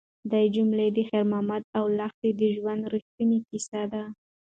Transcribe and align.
دا 0.31 0.41
جملې 0.55 0.87
د 0.95 0.99
خیر 1.09 1.23
محمد 1.31 1.63
او 1.77 1.85
لښتې 1.97 2.29
د 2.39 2.41
ژوند 2.55 2.81
رښتونې 2.93 3.37
کیسې 3.47 3.81
دي. 3.91 4.03